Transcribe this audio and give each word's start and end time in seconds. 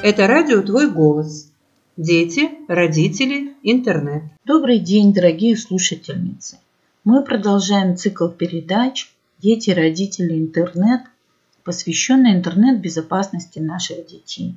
Это 0.00 0.28
радио 0.28 0.62
«Твой 0.62 0.88
голос». 0.88 1.50
Дети, 1.96 2.50
родители, 2.68 3.56
интернет. 3.64 4.22
Добрый 4.44 4.78
день, 4.78 5.12
дорогие 5.12 5.56
слушательницы. 5.56 6.58
Мы 7.02 7.24
продолжаем 7.24 7.96
цикл 7.96 8.28
передач 8.28 9.12
«Дети, 9.40 9.70
родители, 9.70 10.38
интернет», 10.38 11.00
посвященный 11.64 12.34
интернет-безопасности 12.34 13.58
наших 13.58 14.06
детей. 14.06 14.54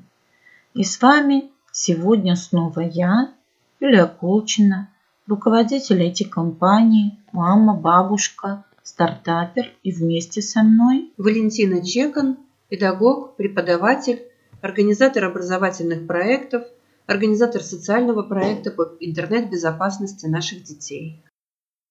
И 0.76 0.84
с 0.84 1.02
вами 1.02 1.50
сегодня 1.72 2.36
снова 2.36 2.82
я, 2.82 3.34
Юлия 3.80 4.06
Колчина, 4.06 4.90
руководитель 5.26 6.04
этой 6.04 6.26
компании, 6.26 7.18
мама, 7.32 7.74
бабушка, 7.74 8.64
стартапер 8.84 9.72
и 9.82 9.92
вместе 9.92 10.44
со 10.44 10.62
мной 10.62 11.12
Валентина 11.18 11.84
Чекан, 11.84 12.38
педагог, 12.70 13.36
преподаватель, 13.38 14.22
организатор 14.62 15.26
образовательных 15.26 16.08
проектов, 16.08 16.64
организатор 17.06 17.62
социального 17.62 18.24
проекта 18.24 18.72
по 18.72 18.96
интернет-безопасности 19.00 20.28
наших 20.28 20.64
детей. 20.64 21.22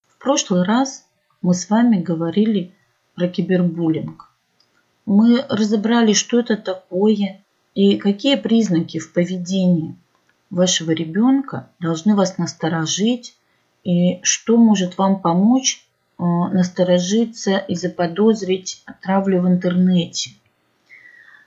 В 0.07 0.19
прошлый 0.19 0.65
раз 0.65 1.05
мы 1.43 1.55
с 1.55 1.69
вами 1.69 2.01
говорили 2.01 2.73
про 3.15 3.29
кибербуллинг. 3.29 4.31
Мы 5.07 5.45
разобрали, 5.49 6.13
что 6.13 6.41
это 6.41 6.57
такое 6.57 7.45
и 7.75 7.97
какие 7.97 8.37
признаки 8.37 8.99
в 8.99 9.13
поведении 9.13 9.97
вашего 10.51 10.91
ребенка 10.91 11.71
должны 11.79 12.15
вас 12.15 12.39
насторожить 12.39 13.37
и 13.85 14.21
что 14.23 14.57
может 14.57 14.99
вам 14.99 15.21
помочь 15.21 15.87
э, 16.19 16.23
насторожиться 16.23 17.57
и 17.57 17.75
заподозрить 17.75 18.85
травлю 19.01 19.43
в 19.43 19.49
интернете. 19.49 20.33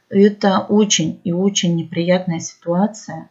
Это 0.09 0.59
очень 0.59 1.19
и 1.23 1.31
очень 1.31 1.75
неприятная 1.75 2.39
ситуация. 2.39 3.30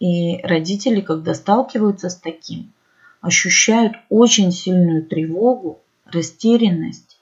И 0.00 0.38
родители, 0.42 1.00
когда 1.00 1.34
сталкиваются 1.34 2.10
с 2.10 2.16
таким, 2.16 2.72
ощущают 3.20 3.94
очень 4.08 4.52
сильную 4.52 5.04
тревогу, 5.04 5.80
растерянность. 6.04 7.18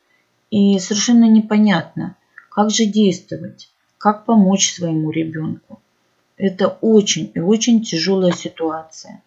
И 0.51 0.79
совершенно 0.79 1.29
непонятно, 1.29 2.17
как 2.49 2.71
же 2.71 2.87
действовать, 2.87 3.71
как 3.99 4.25
помочь 4.25 4.73
своему 4.73 5.11
ребенку. 5.11 5.81
Это 6.37 6.69
очень 6.81 7.31
и 7.35 7.41
очень 7.41 7.83
тяжелая 7.83 8.33
ситуация. 8.33 9.23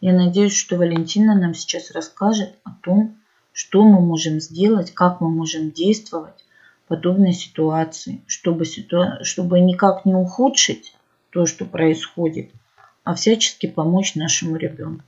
Я 0.00 0.14
надеюсь, 0.14 0.54
что 0.54 0.76
Валентина 0.76 1.34
нам 1.34 1.54
сейчас 1.54 1.90
расскажет 1.90 2.54
о 2.64 2.70
том, 2.82 3.16
что 3.52 3.84
мы 3.84 4.00
можем 4.00 4.40
сделать, 4.40 4.92
как 4.92 5.20
мы 5.20 5.28
можем 5.28 5.70
действовать 5.70 6.44
подобной 6.90 7.32
ситуации, 7.32 8.20
чтобы, 8.26 8.64
ситуа... 8.64 9.22
чтобы 9.22 9.60
никак 9.60 10.04
не 10.04 10.14
ухудшить 10.14 10.96
то, 11.30 11.46
что 11.46 11.64
происходит, 11.64 12.50
а 13.04 13.14
всячески 13.14 13.68
помочь 13.68 14.16
нашему 14.16 14.56
ребенку. 14.56 15.04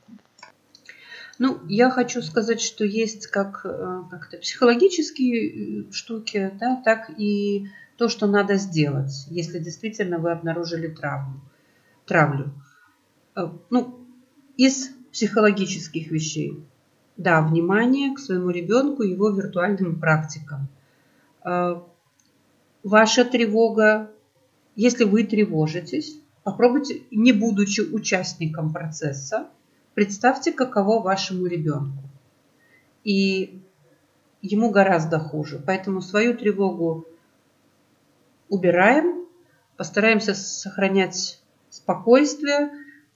Ну, 1.41 1.59
я 1.69 1.91
хочу 1.91 2.23
сказать, 2.23 2.61
что 2.61 2.85
есть 2.85 3.27
как, 3.27 3.63
э, 3.65 4.03
как 4.13 4.31
то 4.31 4.39
психологические 4.39 5.89
э, 5.89 5.93
штуки, 5.93 6.53
да, 6.61 6.81
так 6.85 7.11
и 7.19 7.67
то, 7.97 8.09
что 8.09 8.29
надо 8.29 8.55
сделать, 8.55 9.27
если 9.29 9.59
действительно 9.59 10.19
вы 10.19 10.31
обнаружили 10.31 10.87
травму, 10.87 11.41
травлю. 12.07 12.53
Э, 13.35 13.49
ну, 13.71 14.07
из 14.57 14.91
психологических 15.11 16.13
вещей. 16.13 16.63
Да, 17.17 17.43
внимание 17.43 18.15
к 18.15 18.21
своему 18.21 18.51
ребенку, 18.51 19.03
его 19.03 19.31
виртуальным 19.31 19.99
практикам. 19.99 20.69
Э, 21.45 21.81
ваша 22.83 23.25
тревога, 23.25 24.11
если 24.77 25.05
вы 25.05 25.25
тревожитесь, 25.25 26.19
попробуйте, 26.43 27.03
не 27.11 27.33
будучи 27.33 27.81
участником 27.81 28.73
процесса, 28.73 29.49
представьте, 29.95 30.53
каково 30.53 31.03
вашему 31.03 31.47
ребенку. 31.47 32.03
И 33.05 33.63
ему 34.41 34.71
гораздо 34.71 35.19
хуже. 35.19 35.63
Поэтому 35.65 36.01
свою 36.01 36.37
тревогу 36.37 37.07
убираем, 38.49 39.27
постараемся 39.77 40.35
сохранять 40.35 41.41
спокойствие, 41.71 42.71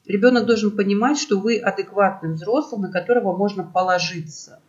Ребенок 0.07 0.47
должен 0.47 0.71
понимать, 0.71 1.19
что 1.19 1.39
вы 1.39 1.59
адекватный 1.59 2.33
взрослый, 2.35 2.81
на 2.81 2.93
которого 2.93 3.37
можно 3.37 3.65
положиться. 3.65 4.61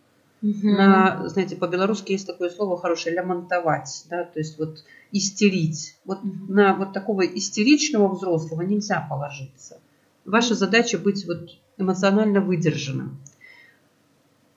Угу. 0.41 0.67
На, 0.67 1.27
знаете, 1.29 1.55
по-белорусски 1.55 2.11
есть 2.11 2.27
такое 2.27 2.49
слово 2.49 2.79
хорошее, 2.79 3.15
лямонтовать, 3.15 4.05
да, 4.09 4.23
то 4.23 4.39
есть 4.39 4.59
вот 4.59 4.83
истерить. 5.11 5.97
Вот 6.05 6.19
угу. 6.19 6.53
на 6.53 6.75
вот 6.75 6.93
такого 6.93 7.21
истеричного 7.21 8.07
взрослого 8.13 8.61
нельзя 8.61 9.05
положиться. 9.09 9.79
Ваша 10.25 10.55
задача 10.55 10.97
быть 10.97 11.25
вот 11.25 11.49
эмоционально 11.77 12.41
выдержанным. 12.41 13.17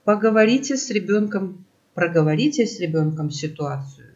Поговорите 0.05 0.77
с 0.77 0.91
ребенком, 0.91 1.65
проговорите 1.95 2.67
с 2.67 2.81
ребенком 2.81 3.31
ситуацию. 3.31 4.09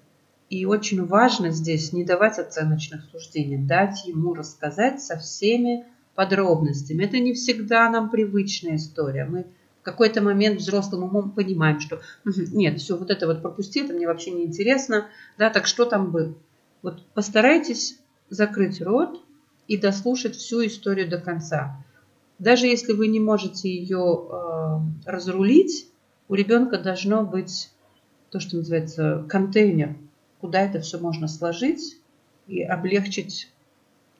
И 0.50 0.66
очень 0.66 1.04
важно 1.04 1.50
здесь 1.50 1.92
не 1.92 2.04
давать 2.04 2.38
оценочных 2.38 3.04
суждений, 3.10 3.56
дать 3.56 4.04
ему 4.06 4.34
рассказать 4.34 5.02
со 5.02 5.18
всеми 5.18 5.86
подробностями. 6.14 7.04
Это 7.04 7.18
не 7.18 7.32
всегда 7.32 7.88
нам 7.88 8.10
привычная 8.10 8.76
история. 8.76 9.24
Мы 9.24 9.46
какой-то 9.84 10.22
момент 10.22 10.60
взрослым 10.60 11.04
умом 11.04 11.30
понимаем, 11.30 11.78
что 11.78 12.00
нет, 12.24 12.80
все, 12.80 12.96
вот 12.96 13.10
это 13.10 13.26
вот 13.26 13.42
пропусти, 13.42 13.80
это 13.80 13.92
мне 13.92 14.06
вообще 14.06 14.32
не 14.32 14.44
интересно. 14.44 15.06
Да, 15.38 15.50
так 15.50 15.66
что 15.66 15.84
там 15.84 16.10
было? 16.10 16.34
Вот 16.82 17.04
постарайтесь 17.14 17.98
закрыть 18.30 18.82
рот 18.82 19.22
и 19.68 19.76
дослушать 19.76 20.34
всю 20.34 20.66
историю 20.66 21.08
до 21.08 21.18
конца. 21.18 21.84
Даже 22.38 22.66
если 22.66 22.92
вы 22.92 23.06
не 23.06 23.20
можете 23.20 23.68
ее 23.68 24.28
э, 24.28 25.10
разрулить, 25.10 25.88
у 26.28 26.34
ребенка 26.34 26.78
должно 26.78 27.24
быть 27.24 27.70
то, 28.30 28.40
что 28.40 28.56
называется 28.56 29.24
контейнер, 29.28 29.96
куда 30.40 30.60
это 30.60 30.80
все 30.80 30.98
можно 30.98 31.28
сложить 31.28 31.98
и 32.48 32.62
облегчить 32.62 33.52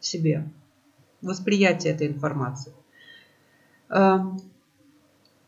себе 0.00 0.48
восприятие 1.20 1.94
этой 1.94 2.06
информации. 2.06 2.72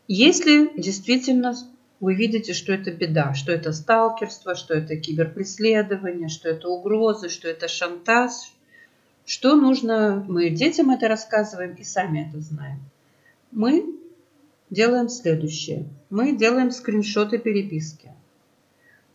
Если 0.08 0.70
действительно 0.80 1.54
вы 2.00 2.14
видите, 2.14 2.52
что 2.52 2.72
это 2.72 2.92
беда, 2.92 3.34
что 3.34 3.52
это 3.52 3.72
сталкерство, 3.72 4.54
что 4.54 4.74
это 4.74 4.96
киберпреследование, 4.96 6.28
что 6.28 6.48
это 6.48 6.68
угрозы, 6.68 7.28
что 7.28 7.48
это 7.48 7.68
шантаж, 7.68 8.32
что 9.24 9.56
нужно, 9.56 10.24
мы 10.28 10.50
детям 10.50 10.90
это 10.90 11.08
рассказываем 11.08 11.74
и 11.74 11.84
сами 11.84 12.28
это 12.28 12.40
знаем. 12.40 12.80
Мы 13.50 13.98
делаем 14.70 15.08
следующее. 15.08 15.86
Мы 16.10 16.36
делаем 16.36 16.70
скриншоты 16.70 17.38
переписки 17.38 18.12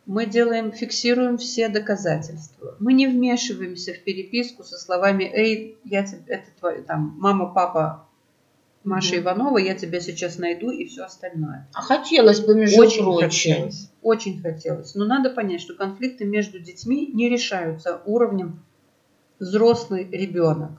мы 0.06 0.26
делаем, 0.26 0.72
фиксируем 0.72 1.38
все 1.38 1.70
доказательства. 1.70 2.76
Мы 2.80 2.94
не 2.94 3.08
вмешиваемся 3.08 3.94
в 3.94 4.04
переписку 4.04 4.64
со 4.64 4.78
словами 4.78 5.24
«Эй, 5.24 5.78
я 5.86 6.04
тебе, 6.04 6.22
это 6.28 6.48
твой, 6.60 6.82
там, 6.84 7.16
мама, 7.18 7.54
папа, 7.54 8.08
Маша. 8.84 9.20
Иванова, 9.20 9.58
я 9.58 9.76
тебя 9.76 10.00
сейчас 10.00 10.38
найду» 10.38 10.72
и 10.72 10.86
все 10.86 11.04
остальное. 11.04 11.68
А 11.74 11.82
хотелось 11.82 12.40
бы, 12.40 12.56
между 12.56 12.82
Очень 12.82 13.04
прочим. 13.04 13.30
хотелось. 13.30 13.90
Очень 14.02 14.42
хотелось. 14.42 14.96
Но 14.96 15.06
надо 15.06 15.30
понять, 15.30 15.62
что 15.62 15.76
конфликты 15.76 16.26
между 16.26 16.60
детьми 16.60 17.08
не 17.14 17.30
решаются 17.30 18.02
уровнем 18.06 18.60
взрослый 19.40 20.08
ребенок. 20.10 20.72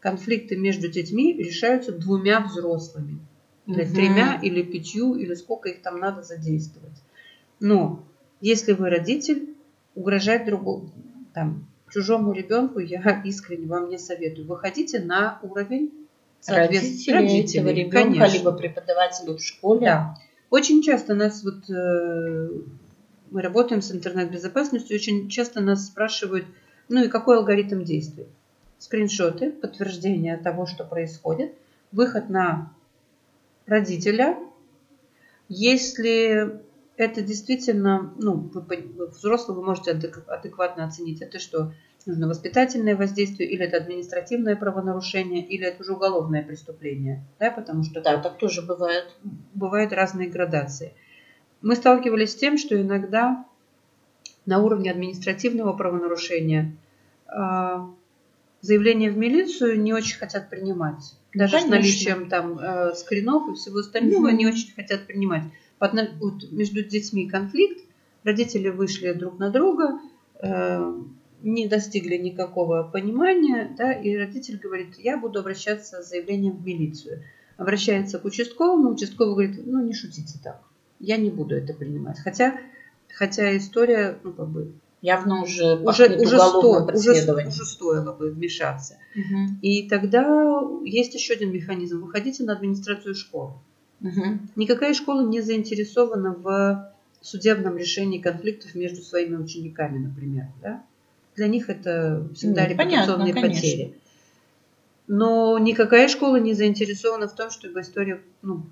Конфликты 0.00 0.56
между 0.56 0.88
детьми 0.88 1.32
решаются 1.32 1.92
двумя 1.92 2.40
взрослыми. 2.40 3.20
Или 3.66 3.84
mm-hmm. 3.84 3.94
тремя, 3.94 4.40
или 4.42 4.62
пятью, 4.62 5.14
или 5.14 5.34
сколько 5.34 5.70
их 5.70 5.80
там 5.80 5.98
надо 5.98 6.22
задействовать. 6.22 7.02
Но 7.60 8.04
если 8.40 8.72
вы 8.72 8.90
родитель, 8.90 9.54
угрожать 9.94 10.44
другому, 10.44 10.90
там, 11.32 11.66
чужому 11.88 12.32
ребенку 12.32 12.80
я 12.80 13.22
искренне 13.24 13.66
вам 13.66 13.88
не 13.88 13.98
советую. 13.98 14.46
Выходите 14.46 14.98
на 15.00 15.38
уровень 15.42 16.03
родителей, 16.48 17.14
родителей 17.14 17.60
этого 17.60 17.74
ребенка, 17.74 18.18
конечно. 18.18 18.38
либо 18.38 18.52
преподавателей 18.52 19.36
в 19.36 19.42
школе. 19.42 19.86
Да. 19.86 20.18
Очень 20.50 20.82
часто 20.82 21.14
нас 21.14 21.42
вот 21.42 21.68
э, 21.70 22.48
мы 23.30 23.42
работаем 23.42 23.82
с 23.82 23.90
интернет-безопасностью, 23.90 24.94
очень 24.96 25.28
часто 25.28 25.60
нас 25.60 25.86
спрашивают, 25.86 26.46
ну 26.88 27.04
и 27.04 27.08
какой 27.08 27.38
алгоритм 27.38 27.82
действий? 27.82 28.26
Скриншоты, 28.78 29.50
подтверждение 29.50 30.36
того, 30.36 30.66
что 30.66 30.84
происходит, 30.84 31.52
выход 31.90 32.28
на 32.28 32.72
родителя. 33.66 34.38
Если 35.48 36.60
это 36.96 37.22
действительно, 37.22 38.14
ну, 38.18 38.50
вы, 38.54 38.60
вы 38.60 39.06
взрослый, 39.08 39.56
вы 39.56 39.64
можете 39.64 39.90
адекватно 39.90 40.84
оценить, 40.84 41.20
это 41.20 41.38
что, 41.38 41.72
нужно 42.06 42.28
воспитательное 42.28 42.96
воздействие, 42.96 43.48
или 43.50 43.64
это 43.64 43.78
административное 43.78 44.56
правонарушение, 44.56 45.44
или 45.44 45.66
это 45.66 45.82
уже 45.82 45.92
уголовное 45.92 46.42
преступление. 46.42 47.24
Да, 47.38 47.50
потому 47.50 47.82
что 47.82 48.00
да, 48.00 48.18
так 48.18 48.38
тоже 48.38 48.62
бывает. 48.62 49.06
Бывают 49.54 49.92
разные 49.92 50.28
градации. 50.28 50.92
Мы 51.62 51.76
сталкивались 51.76 52.32
с 52.32 52.36
тем, 52.36 52.58
что 52.58 52.80
иногда 52.80 53.46
на 54.46 54.60
уровне 54.60 54.90
административного 54.90 55.72
правонарушения 55.72 56.76
э, 57.26 57.76
заявление 58.60 59.10
в 59.10 59.16
милицию 59.16 59.80
не 59.80 59.92
очень 59.92 60.18
хотят 60.18 60.50
принимать. 60.50 61.14
Даже 61.34 61.52
Конечно. 61.52 61.68
с 61.68 61.70
наличием 61.70 62.28
там 62.28 62.58
э, 62.58 62.94
скринов 62.94 63.48
и 63.50 63.54
всего 63.54 63.78
остального 63.78 64.28
угу. 64.28 64.36
не 64.36 64.46
очень 64.46 64.74
хотят 64.74 65.06
принимать. 65.06 65.44
Вот 65.80 65.92
между 66.52 66.82
детьми 66.82 67.28
конфликт, 67.28 67.84
родители 68.22 68.68
вышли 68.68 69.12
друг 69.12 69.38
на 69.38 69.50
друга, 69.50 70.00
э, 70.40 70.92
не 71.44 71.68
достигли 71.68 72.16
никакого 72.16 72.82
понимания, 72.82 73.74
да, 73.76 73.92
и 73.92 74.16
родитель 74.16 74.58
говорит, 74.58 74.98
я 74.98 75.18
буду 75.18 75.40
обращаться 75.40 76.02
с 76.02 76.08
заявлением 76.08 76.56
в 76.56 76.66
милицию. 76.66 77.22
Обращается 77.56 78.18
к 78.18 78.24
участковому, 78.24 78.90
участковый 78.90 79.48
говорит, 79.48 79.66
ну 79.66 79.84
не 79.84 79.92
шутите 79.92 80.38
так, 80.42 80.62
я 80.98 81.16
не 81.18 81.30
буду 81.30 81.54
это 81.54 81.74
принимать. 81.74 82.18
Хотя, 82.18 82.58
хотя 83.12 83.56
история, 83.56 84.18
ну 84.24 84.32
как 84.32 84.48
бы 84.48 84.72
явно 85.02 85.42
уже 85.42 85.76
уже 85.76 86.16
уже, 86.16 86.38
сто, 86.38 86.88
уже, 86.92 87.46
уже 87.46 87.64
стоило 87.64 88.12
бы 88.12 88.30
вмешаться. 88.30 88.96
Угу. 89.14 89.58
И 89.60 89.88
тогда 89.88 90.62
есть 90.82 91.14
еще 91.14 91.34
один 91.34 91.52
механизм. 91.52 92.00
Выходите 92.00 92.42
на 92.42 92.54
администрацию 92.54 93.14
школы. 93.14 93.52
Угу. 94.00 94.38
Никакая 94.56 94.94
школа 94.94 95.26
не 95.26 95.42
заинтересована 95.42 96.32
в 96.32 96.94
судебном 97.20 97.76
решении 97.76 98.18
конфликтов 98.18 98.74
между 98.74 99.02
своими 99.02 99.36
учениками, 99.36 99.98
например. 99.98 100.46
Да? 100.62 100.82
Для 101.36 101.48
них 101.48 101.68
это 101.68 102.28
всегда 102.34 102.62
ну, 102.62 102.68
репутационные 102.68 103.34
понятно, 103.34 103.54
потери. 103.54 103.98
Но 105.06 105.58
никакая 105.58 106.08
школа 106.08 106.36
не 106.36 106.54
заинтересована 106.54 107.28
в 107.28 107.34
том, 107.34 107.50
чтобы 107.50 107.80
история 107.80 108.20
ну, 108.42 108.66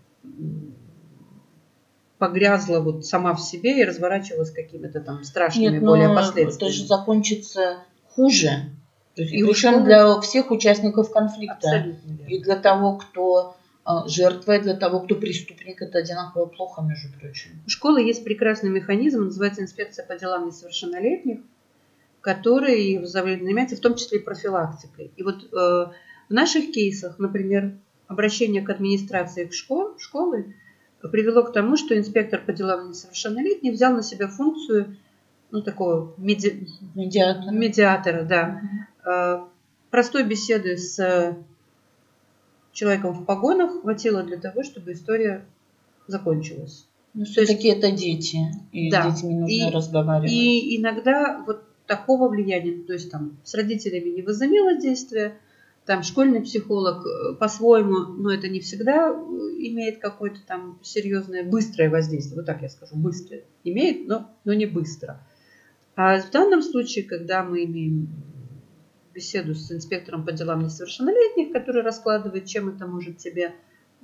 погрязла 2.19 2.81
вот 2.81 3.05
сама 3.05 3.35
в 3.35 3.41
себе 3.41 3.81
и 3.81 3.85
разворачивалась 3.85 4.50
какими-то 4.50 5.00
там 5.00 5.25
страшными 5.25 5.75
Нет, 5.75 5.82
более 5.82 6.14
последствиями. 6.14 6.70
Это 6.70 6.79
же 6.79 6.87
закончится 6.87 7.79
хуже. 8.09 8.70
То 9.15 9.23
есть, 9.23 9.35
и 9.35 9.44
причем 9.44 9.85
для 9.85 10.20
всех 10.20 10.50
участников 10.50 11.11
конфликта. 11.11 11.97
И 12.29 12.38
для 12.38 12.56
того, 12.56 12.97
кто 12.97 13.56
а, 13.85 14.06
жертва, 14.06 14.56
и 14.56 14.61
для 14.61 14.75
того, 14.75 15.00
кто 15.00 15.17
преступник, 15.17 15.82
это 15.82 15.99
одинаково 15.99 16.47
плохо, 16.47 16.82
между 16.82 17.08
прочим. 17.19 17.50
У 17.67 17.69
школы 17.70 18.00
есть 18.00 18.23
прекрасный 18.23 18.70
механизм, 18.70 19.25
называется 19.25 19.62
инспекция 19.62 20.06
по 20.06 20.17
делам 20.17 20.47
несовершеннолетних, 20.47 21.41
который 22.23 23.05
занимается 23.05 23.77
в 23.77 23.81
том 23.81 23.97
числе 23.97 24.19
и 24.19 24.23
профилактикой. 24.23 25.11
И 25.17 25.23
вот 25.23 25.45
э, 25.45 25.47
в 25.53 26.31
наших 26.31 26.71
кейсах, 26.71 27.19
например, 27.19 27.75
обращение 28.07 28.63
к 28.63 28.71
администрации 28.71 29.45
к 29.45 29.53
школ, 29.53 29.99
школы 29.99 30.55
привело 31.11 31.43
к 31.43 31.53
тому, 31.53 31.77
что 31.77 31.99
инспектор 31.99 32.41
по 32.41 32.53
делам 32.53 32.91
несовершеннолетних 32.91 33.73
взял 33.73 33.93
на 33.93 34.03
себя 34.03 34.29
функцию 34.29 34.97
ну, 35.51 35.63
такого 35.63 36.15
меди... 36.17 36.69
медиатора. 36.95 37.51
медиатора 37.51 38.23
да. 38.23 38.61
Угу. 39.05 39.49
Простой 39.91 40.25
беседы 40.25 40.79
с 40.79 41.37
человеком 42.73 43.13
в 43.13 43.25
погонах 43.25 43.83
хватило 43.83 44.23
для 44.23 44.39
того, 44.39 44.63
чтобы 44.63 44.93
история 44.93 45.45
закончилась. 46.07 46.87
Ну, 47.15 47.25
все-таки 47.25 47.69
это 47.69 47.91
дети, 47.91 48.39
и 48.71 48.91
да. 48.91 49.11
с 49.11 49.17
детьми 49.17 49.35
нужно 49.35 49.53
и, 49.53 49.71
разговаривать. 49.71 50.33
И 50.33 50.81
иногда 50.81 51.43
вот 51.47 51.63
такого 51.87 52.29
влияния, 52.29 52.82
то 52.84 52.93
есть 52.93 53.11
там 53.11 53.38
с 53.44 53.55
родителями 53.55 54.11
не 54.11 54.23
возымело 54.23 54.79
действия, 54.79 55.38
там 55.84 56.02
школьный 56.02 56.40
психолог 56.43 57.05
э, 57.05 57.34
по-своему, 57.34 58.12
но 58.14 58.32
это 58.32 58.49
не 58.49 58.61
всегда 58.61 59.08
э, 59.08 59.12
имеет 59.12 59.99
какое-то 59.99 60.38
там 60.46 60.79
серьезное, 60.82 61.43
быстрое 61.43 61.90
воздействие. 61.90 62.37
Вот 62.37 62.46
так 62.46 62.62
я 62.62 62.69
скажу, 62.69 62.94
быстрое. 62.94 63.44
Имеет, 63.64 64.06
но, 64.06 64.31
но 64.44 64.55
не 64.55 64.67
быстро. 64.67 65.20
А 65.96 66.20
в 66.20 66.31
данном 66.31 66.62
случае, 66.62 67.05
когда 67.05 67.43
мы 67.43 67.64
имеем 67.64 68.08
беседу 69.12 69.55
с 69.55 69.70
инспектором 69.73 70.25
по 70.25 70.32
делам 70.32 70.62
несовершеннолетних, 70.62 71.52
который 71.52 71.82
раскладывает, 71.82 72.46
чем 72.46 72.69
это 72.69 72.87
может 72.87 73.19
тебе 73.19 73.52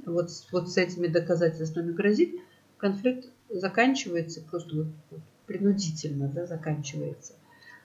вот, 0.04 0.30
вот 0.52 0.70
с 0.70 0.76
этими 0.76 1.06
доказательствами 1.06 1.92
грозить, 1.92 2.34
конфликт 2.76 3.30
заканчивается 3.48 4.42
просто 4.42 4.76
вот, 5.10 5.20
принудительно, 5.46 6.28
да, 6.28 6.46
заканчивается. 6.46 7.34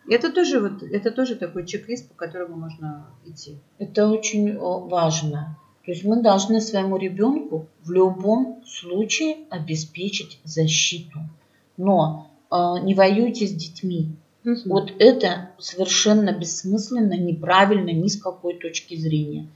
Это 0.10 0.32
тоже, 0.32 0.60
вот, 0.60 0.84
это 0.84 1.12
тоже 1.12 1.36
такой 1.36 1.66
чек-лист, 1.66 2.10
по 2.10 2.16
которому 2.16 2.56
можно 2.58 3.08
идти. 3.26 3.58
Это 3.78 4.08
очень 4.08 4.58
важно. 4.58 5.58
То 5.86 5.92
есть 5.92 6.04
мы 6.04 6.22
должны 6.22 6.62
своему 6.62 6.98
ребенку 6.98 7.68
в 7.84 7.92
любом 7.92 8.64
случае 8.66 9.38
обеспечить 9.50 10.40
защиту. 10.44 11.20
Но 11.78 12.32
э, 12.52 12.56
не 12.84 12.96
воюйте 12.96 13.48
с 13.48 13.54
детьми. 13.54 14.16
Угу. 14.46 14.56
Вот 14.66 14.94
это 15.00 15.52
совершенно 15.60 16.32
бессмысленно, 16.32 17.18
неправильно 17.18 17.92
ни 17.92 18.08
с 18.08 18.18
какой 18.18 18.60
точки 18.60 18.96
зрения. 18.96 19.48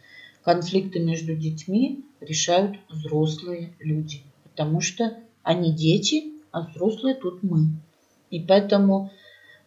Конфликты 0.43 0.99
между 0.99 1.35
детьми 1.35 2.05
решают 2.21 2.77
взрослые 2.89 3.73
люди, 3.79 4.23
потому 4.43 4.81
что 4.81 5.17
они 5.43 5.73
дети, 5.73 6.33
а 6.51 6.61
взрослые 6.61 7.15
тут 7.15 7.43
мы. 7.43 7.67
И 8.31 8.39
поэтому 8.41 9.11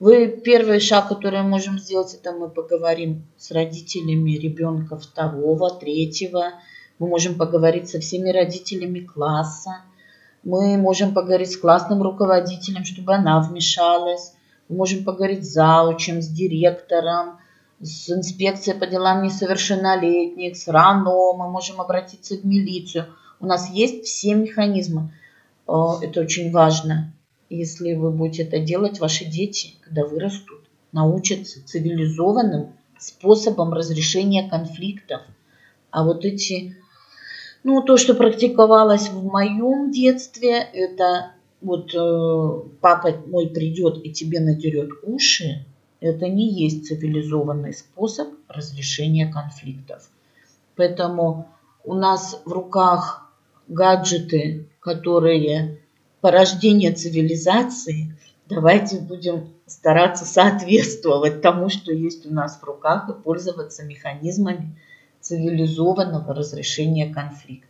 вы 0.00 0.28
первый 0.28 0.80
шаг, 0.80 1.08
который 1.08 1.42
можем 1.42 1.78
сделать, 1.78 2.14
это 2.14 2.32
мы 2.32 2.48
поговорим 2.48 3.26
с 3.36 3.50
родителями 3.50 4.32
ребенка 4.32 4.96
второго, 4.96 5.70
третьего. 5.70 6.54
Мы 6.98 7.06
можем 7.06 7.34
поговорить 7.34 7.90
со 7.90 8.00
всеми 8.00 8.30
родителями 8.30 9.00
класса. 9.00 9.82
Мы 10.42 10.78
можем 10.78 11.12
поговорить 11.12 11.52
с 11.52 11.58
классным 11.58 12.02
руководителем, 12.02 12.84
чтобы 12.86 13.14
она 13.14 13.42
вмешалась. 13.42 14.32
Мы 14.70 14.76
можем 14.76 15.04
поговорить 15.04 15.44
с 15.44 15.52
заучем, 15.52 16.22
с 16.22 16.28
директором, 16.28 17.38
с 17.80 18.08
инспекцией 18.08 18.78
по 18.78 18.86
делам 18.86 19.22
несовершеннолетних, 19.22 20.56
с 20.56 20.66
РАНО. 20.66 21.34
Мы 21.34 21.50
можем 21.50 21.78
обратиться 21.78 22.36
в 22.36 22.44
милицию. 22.46 23.04
У 23.38 23.44
нас 23.44 23.68
есть 23.68 24.04
все 24.04 24.34
механизмы. 24.34 25.12
Это 25.66 26.20
очень 26.22 26.50
важно. 26.52 27.12
Если 27.50 27.94
вы 27.94 28.12
будете 28.12 28.44
это 28.44 28.60
делать, 28.60 29.00
ваши 29.00 29.24
дети, 29.24 29.74
когда 29.82 30.06
вырастут, 30.06 30.60
научатся 30.92 31.66
цивилизованным 31.66 32.72
способом 32.96 33.72
разрешения 33.72 34.48
конфликтов. 34.48 35.22
А 35.90 36.04
вот 36.04 36.24
эти, 36.24 36.76
ну, 37.64 37.82
то, 37.82 37.96
что 37.96 38.14
практиковалось 38.14 39.08
в 39.08 39.24
моем 39.24 39.90
детстве, 39.90 40.58
это 40.58 41.32
вот 41.60 41.92
э, 41.92 42.68
папа 42.80 43.16
мой 43.26 43.48
придет 43.48 44.04
и 44.04 44.12
тебе 44.12 44.38
надерет 44.38 44.90
уши, 45.02 45.66
это 45.98 46.28
не 46.28 46.48
есть 46.48 46.86
цивилизованный 46.86 47.74
способ 47.74 48.28
разрешения 48.48 49.26
конфликтов. 49.26 50.08
Поэтому 50.76 51.48
у 51.84 51.94
нас 51.94 52.40
в 52.44 52.52
руках 52.52 53.30
гаджеты, 53.66 54.68
которые 54.80 55.79
порождение 56.20 56.92
цивилизации, 56.92 58.16
давайте 58.48 58.98
будем 58.98 59.54
стараться 59.66 60.24
соответствовать 60.24 61.40
тому, 61.40 61.68
что 61.68 61.92
есть 61.92 62.26
у 62.26 62.32
нас 62.32 62.58
в 62.60 62.64
руках, 62.64 63.08
и 63.08 63.22
пользоваться 63.22 63.84
механизмами 63.84 64.76
цивилизованного 65.20 66.34
разрешения 66.34 67.12
конфликта. 67.12 67.68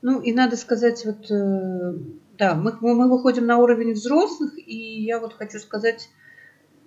Ну 0.00 0.20
и 0.20 0.32
надо 0.32 0.56
сказать, 0.56 1.04
вот, 1.04 1.30
э, 1.30 1.94
да, 2.38 2.54
мы, 2.54 2.76
мы 2.80 3.10
выходим 3.10 3.46
на 3.46 3.58
уровень 3.58 3.94
взрослых, 3.94 4.52
и 4.56 5.02
я 5.02 5.18
вот 5.18 5.34
хочу 5.34 5.58
сказать, 5.58 6.08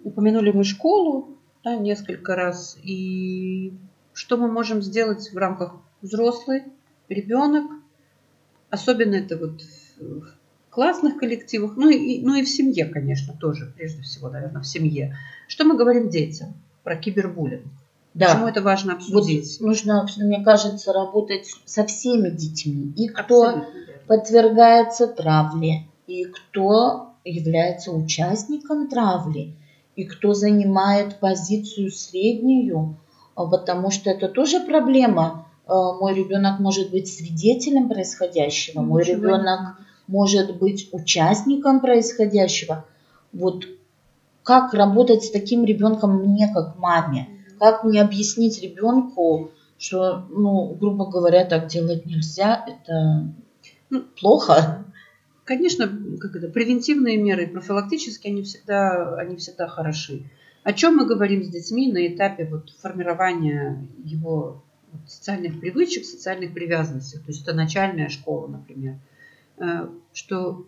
упомянули 0.04 0.52
мы 0.52 0.64
школу 0.64 1.38
да, 1.64 1.76
несколько 1.76 2.36
раз, 2.36 2.78
и 2.84 3.74
что 4.14 4.38
мы 4.38 4.50
можем 4.50 4.82
сделать 4.82 5.32
в 5.32 5.38
рамках 5.38 5.76
взрослый, 6.02 6.64
ребенок, 7.10 7.70
особенно 8.70 9.16
это 9.16 9.38
вот 9.38 9.62
классных 10.72 11.18
коллективах, 11.18 11.74
ну 11.76 11.90
и, 11.90 12.22
ну 12.22 12.36
и 12.36 12.44
в 12.44 12.50
семье, 12.50 12.86
конечно, 12.86 13.34
тоже, 13.40 13.72
прежде 13.76 14.02
всего, 14.02 14.30
наверное, 14.30 14.62
в 14.62 14.68
семье. 14.68 15.16
Что 15.48 15.66
мы 15.66 15.78
говорим 15.78 16.10
детям 16.10 16.54
про 16.84 16.96
кибербуллинг? 16.96 17.66
Да. 18.14 18.28
Почему 18.28 18.48
это 18.48 18.62
важно 18.62 18.94
обсудить? 18.94 19.60
Вот 19.60 19.68
нужно, 19.68 20.06
мне 20.18 20.44
кажется, 20.44 20.92
работать 20.92 21.48
со 21.66 21.86
всеми 21.86 22.30
детьми. 22.30 22.94
И 22.98 23.08
кто 23.08 23.66
подвергается 24.08 25.08
травле, 25.08 25.88
и 26.08 26.26
кто 26.26 27.14
является 27.24 27.92
участником 27.92 28.90
травли, 28.90 29.54
и 29.96 30.06
кто 30.06 30.34
занимает 30.34 31.20
позицию 31.20 31.92
среднюю, 31.92 32.98
а, 33.36 33.46
потому 33.46 33.92
что 33.92 34.10
это 34.10 34.28
тоже 34.28 34.60
проблема. 34.62 35.48
А, 35.68 35.94
мой 35.94 36.14
ребенок 36.14 36.60
может 36.60 36.92
быть 36.92 37.08
свидетелем 37.08 37.88
происходящего, 37.88 38.82
мой 38.82 39.04
ребенок 39.04 39.78
может 40.12 40.60
быть 40.60 40.90
участником 40.92 41.80
происходящего. 41.80 42.86
Вот 43.32 43.66
как 44.44 44.74
работать 44.74 45.24
с 45.24 45.32
таким 45.32 45.64
ребенком 45.64 46.18
мне 46.18 46.52
как 46.54 46.78
маме? 46.78 47.30
Как 47.60 47.84
мне 47.84 48.02
объяснить 48.02 48.62
ребенку, 48.62 49.52
что, 49.78 50.26
ну, 50.30 50.76
грубо 50.80 51.10
говоря, 51.10 51.46
так 51.46 51.68
делать 51.68 52.06
нельзя, 52.06 52.66
это 52.68 53.34
ну, 53.90 54.04
плохо. 54.20 54.86
Конечно, 55.46 55.90
как 56.20 56.36
это, 56.36 56.50
превентивные 56.50 57.18
меры, 57.18 57.48
профилактические, 57.48 58.34
они 58.34 58.44
всегда, 58.44 59.16
они 59.16 59.38
всегда 59.38 59.68
хороши. 59.68 60.24
О 60.64 60.74
чем 60.74 60.98
мы 60.98 61.06
говорим 61.06 61.44
с 61.44 61.48
детьми 61.48 61.92
на 61.92 62.06
этапе 62.06 62.46
вот 62.46 62.70
формирования 62.82 63.88
его 64.04 64.64
социальных 65.08 65.60
привычек, 65.60 66.06
социальных 66.06 66.54
привязанностей. 66.54 67.18
То 67.18 67.28
есть 67.28 67.44
это 67.44 67.54
начальная 67.54 68.10
школа, 68.10 68.48
например. 68.48 68.98
Э, 69.62 69.88
что 70.14 70.66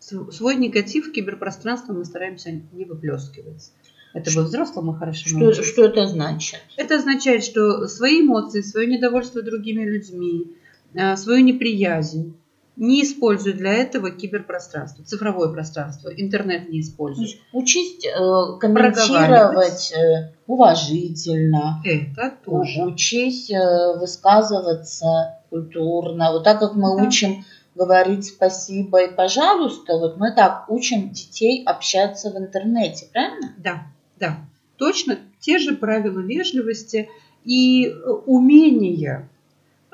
свой 0.00 0.56
негатив 0.56 1.06
в 1.08 1.12
киберпространство 1.12 1.92
мы 1.92 2.04
стараемся 2.04 2.50
не 2.50 2.84
выплескивать. 2.84 3.70
Это 4.12 4.30
во 4.32 4.42
взрослом 4.42 4.86
мы 4.86 4.96
хорошо 4.98 5.28
что, 5.28 5.62
что 5.62 5.84
это 5.84 6.06
значит? 6.06 6.60
Это 6.76 6.96
означает, 6.96 7.42
что 7.42 7.88
свои 7.88 8.20
эмоции, 8.20 8.60
свое 8.60 8.86
недовольство 8.86 9.42
другими 9.42 9.84
людьми, 9.84 10.52
э, 10.94 11.16
свою 11.16 11.42
неприязнь 11.42 12.36
не 12.76 13.02
используют 13.02 13.58
для 13.58 13.72
этого 13.72 14.10
киберпространство, 14.10 15.04
цифровое 15.04 15.52
пространство, 15.52 16.08
интернет 16.08 16.68
не 16.68 16.80
используют. 16.80 17.38
Учить 17.52 18.04
э, 18.04 18.10
комментировать 18.58 19.92
э, 19.92 20.32
уважительно. 20.46 21.80
Это 21.84 22.34
тоже. 22.44 22.82
Учить 22.84 23.50
э, 23.50 23.98
высказываться 23.98 25.38
культурно. 25.50 26.32
Вот 26.32 26.44
так 26.44 26.58
как 26.58 26.74
мы 26.74 26.96
да. 26.96 27.04
учим 27.04 27.44
говорить 27.74 28.26
спасибо 28.26 29.04
и 29.04 29.14
пожалуйста, 29.14 29.98
вот 29.98 30.16
мы 30.16 30.32
так 30.32 30.66
учим 30.68 31.10
детей 31.10 31.62
общаться 31.64 32.30
в 32.30 32.36
интернете, 32.36 33.08
правильно? 33.12 33.54
Да, 33.58 33.86
да. 34.18 34.38
Точно 34.76 35.18
те 35.40 35.58
же 35.58 35.74
правила 35.74 36.20
вежливости 36.20 37.08
и 37.44 37.86
э, 37.86 38.10
умения 38.26 39.28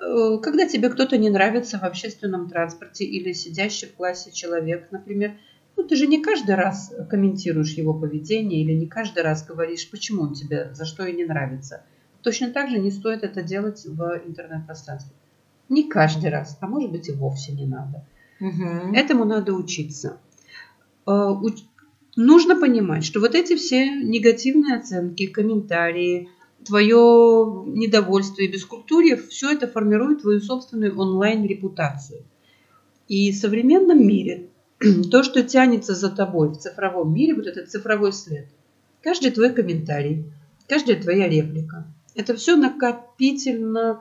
Э, 0.00 0.38
когда 0.42 0.66
тебе 0.66 0.88
кто-то 0.88 1.18
не 1.18 1.30
нравится 1.30 1.78
в 1.78 1.84
общественном 1.84 2.48
транспорте 2.48 3.04
или 3.04 3.32
сидящий 3.32 3.88
в 3.88 3.94
классе 3.94 4.30
человек, 4.32 4.88
например, 4.90 5.36
ну, 5.76 5.84
ты 5.84 5.96
же 5.96 6.06
не 6.06 6.22
каждый 6.22 6.54
раз 6.54 6.92
комментируешь 7.08 7.74
его 7.74 7.94
поведение 7.94 8.62
или 8.62 8.72
не 8.72 8.86
каждый 8.86 9.22
раз 9.22 9.44
говоришь, 9.46 9.90
почему 9.90 10.22
он 10.22 10.34
тебе, 10.34 10.72
за 10.72 10.84
что 10.84 11.04
и 11.04 11.12
не 11.12 11.24
нравится. 11.24 11.84
Точно 12.22 12.50
так 12.50 12.70
же 12.70 12.78
не 12.78 12.90
стоит 12.90 13.22
это 13.22 13.42
делать 13.42 13.84
в 13.84 14.22
интернет-пространстве. 14.26 15.14
Не 15.70 15.84
каждый 15.84 16.30
раз, 16.30 16.58
а 16.60 16.66
может 16.66 16.90
быть 16.90 17.08
и 17.08 17.12
вовсе 17.12 17.52
не 17.52 17.64
надо. 17.64 18.04
Угу. 18.40 18.94
Этому 18.94 19.24
надо 19.24 19.54
учиться. 19.54 20.18
Э, 21.06 21.30
нужно 22.16 22.60
понимать, 22.60 23.04
что 23.04 23.20
вот 23.20 23.34
эти 23.34 23.54
все 23.54 23.88
негативные 23.88 24.76
оценки, 24.76 25.26
комментарии, 25.26 26.28
твое 26.64 27.64
недовольство 27.66 28.42
и 28.42 28.48
бескультурье, 28.48 29.16
все 29.16 29.52
это 29.52 29.68
формирует 29.68 30.22
твою 30.22 30.40
собственную 30.40 30.98
онлайн-репутацию. 30.98 32.24
И 33.08 33.32
в 33.32 33.36
современном 33.36 34.06
мире 34.06 34.48
то, 35.10 35.22
что 35.22 35.42
тянется 35.42 35.94
за 35.94 36.10
тобой 36.10 36.48
в 36.48 36.58
цифровом 36.58 37.14
мире, 37.14 37.34
вот 37.34 37.46
этот 37.46 37.70
цифровой 37.70 38.12
след, 38.12 38.48
каждый 39.02 39.30
твой 39.30 39.52
комментарий, 39.52 40.24
каждая 40.68 41.00
твоя 41.00 41.28
реплика, 41.28 41.86
это 42.14 42.34
все 42.34 42.56
накопительно 42.56 44.00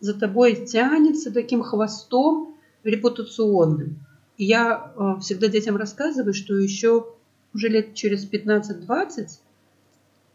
за 0.00 0.14
тобой 0.14 0.66
тянется 0.66 1.32
таким 1.32 1.62
хвостом 1.62 2.56
репутационным. 2.84 4.06
Я 4.38 4.92
э, 4.94 5.20
всегда 5.20 5.48
детям 5.48 5.76
рассказываю, 5.76 6.34
что 6.34 6.54
еще 6.54 7.06
уже 7.54 7.68
лет 7.68 7.94
через 7.94 8.30
15-20 8.30 9.28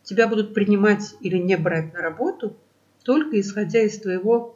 тебя 0.04 0.28
будут 0.28 0.54
принимать 0.54 1.16
или 1.22 1.38
не 1.38 1.56
брать 1.56 1.94
на 1.94 2.02
работу 2.02 2.56
только 3.04 3.40
исходя 3.40 3.82
из 3.82 4.00
твоего 4.00 4.56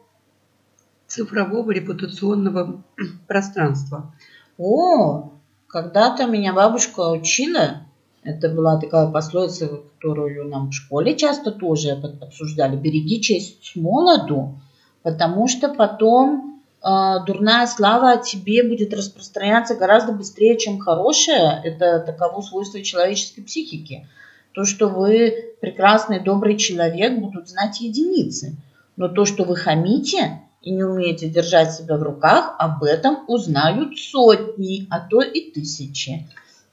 цифрового 1.06 1.70
репутационного 1.70 2.82
пространства. 3.26 4.14
О, 4.58 5.32
когда-то 5.66 6.26
меня 6.26 6.52
бабушка 6.52 7.10
учила, 7.10 7.82
это 8.22 8.48
была 8.48 8.80
такая 8.80 9.08
пословица, 9.10 9.68
которую 9.94 10.48
нам 10.48 10.70
в 10.70 10.72
школе 10.72 11.16
часто 11.16 11.52
тоже 11.52 11.90
обсуждали, 11.90 12.76
береги 12.76 13.20
честь 13.20 13.76
молоду, 13.76 14.58
потому 15.06 15.46
что 15.46 15.68
потом 15.68 16.60
э, 16.82 16.88
дурная 17.28 17.64
слава 17.68 18.10
о 18.10 18.16
тебе 18.16 18.64
будет 18.64 18.92
распространяться 18.92 19.76
гораздо 19.76 20.10
быстрее, 20.10 20.58
чем 20.58 20.80
хорошая. 20.80 21.60
Это 21.62 22.00
таково 22.00 22.40
свойство 22.40 22.82
человеческой 22.82 23.42
психики. 23.42 24.08
То, 24.50 24.64
что 24.64 24.88
вы 24.88 25.54
прекрасный, 25.60 26.18
добрый 26.18 26.56
человек, 26.56 27.20
будут 27.20 27.48
знать 27.48 27.80
единицы. 27.80 28.56
Но 28.96 29.06
то, 29.06 29.24
что 29.26 29.44
вы 29.44 29.54
хамите 29.54 30.40
и 30.60 30.72
не 30.72 30.82
умеете 30.82 31.28
держать 31.28 31.72
себя 31.72 31.96
в 31.98 32.02
руках, 32.02 32.56
об 32.58 32.82
этом 32.82 33.18
узнают 33.28 33.96
сотни, 33.96 34.88
а 34.90 34.98
то 34.98 35.22
и 35.22 35.52
тысячи. 35.52 36.26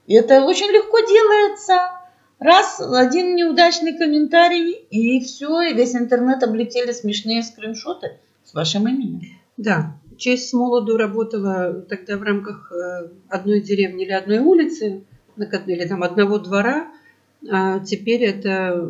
И 0.07 0.15
это 0.15 0.43
очень 0.43 0.71
легко 0.71 1.01
делается. 1.01 2.02
Раз, 2.43 2.81
один 2.81 3.35
неудачный 3.35 3.97
комментарий, 3.97 4.73
и 4.89 5.19
все, 5.21 5.62
и 5.62 5.73
весь 5.73 5.95
интернет 5.95 6.43
облетели 6.43 6.91
смешные 6.91 7.41
скриншоты 7.41 8.19
с 8.43 8.53
вашим 8.53 8.88
именем. 8.88 9.21
Да, 9.57 9.95
честь 10.17 10.50
с 10.50 10.53
молоду 10.53 10.97
работала 10.97 11.81
тогда 11.88 12.17
в 12.17 12.23
рамках 12.23 12.71
э, 12.71 13.09
одной 13.29 13.62
деревни 13.62 14.03
или 14.03 14.12
одной 14.12 14.39
улицы, 14.39 15.03
или 15.38 15.88
там 15.88 16.03
одного 16.03 16.38
двора– 16.39 16.88
а 17.51 17.79
теперь 17.79 18.23
это 18.23 18.89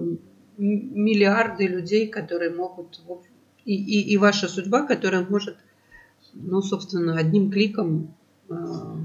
миллиарды 0.57 1.67
людей, 1.67 2.07
которые 2.07 2.51
могут... 2.51 3.01
И, 3.65 3.75
и, 3.75 4.13
и 4.13 4.17
ваша 4.17 4.49
судьба, 4.49 4.85
которая 4.85 5.25
может, 5.25 5.55
ну, 6.33 6.61
собственно, 6.61 7.17
одним 7.17 7.49
кликом 7.49 8.13
а, 8.49 8.97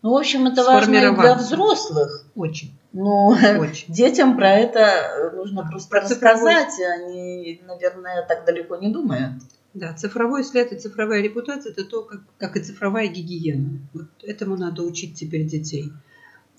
ну, 0.00 0.12
в 0.12 0.16
общем, 0.16 0.46
это 0.46 0.62
важно 0.62 0.94
и 0.94 1.16
для 1.16 1.34
взрослых. 1.34 2.26
Очень. 2.36 2.70
Но 2.94 3.36
Очень. 3.58 3.92
детям 3.92 4.36
про 4.36 4.52
это 4.52 5.32
нужно 5.34 5.66
просто 5.68 5.90
про 5.90 6.00
рассказать. 6.00 6.70
Цифровой... 6.70 7.04
Они, 7.04 7.60
наверное, 7.66 8.24
так 8.26 8.46
далеко 8.46 8.76
не 8.76 8.90
думают. 8.90 9.42
Да, 9.74 9.92
цифровой 9.92 10.44
след 10.44 10.72
и 10.72 10.78
цифровая 10.78 11.20
репутация– 11.20 11.72
это 11.72 11.84
то, 11.84 12.02
как, 12.02 12.20
как 12.38 12.56
и 12.56 12.60
цифровая 12.60 13.08
гигиена. 13.08 13.80
Вот 13.92 14.06
этому 14.22 14.56
надо 14.56 14.84
учить 14.84 15.16
теперь 15.16 15.44
детей. 15.44 15.92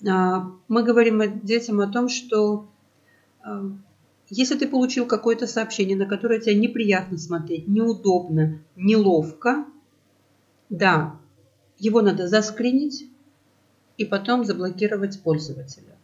А, 0.06 0.52
мы 0.68 0.82
говорим 0.82 1.40
детям 1.42 1.80
о 1.80 1.86
том, 1.86 2.10
что 2.10 2.68
а, 3.42 3.62
если 4.28 4.58
ты 4.58 4.68
получил 4.68 5.06
какое-то 5.06 5.46
сообщение, 5.46 5.96
на 5.96 6.04
которое 6.04 6.38
тебе 6.38 6.56
неприятно 6.56 7.16
смотреть, 7.16 7.66
неудобно, 7.66 8.58
неловко, 8.76 9.64
да, 10.68 11.16
его 11.78 12.02
надо 12.02 12.28
заскринить 12.28 13.08
и 13.96 14.04
потом 14.04 14.44
заблокировать 14.44 15.22
пользователя. 15.22 15.95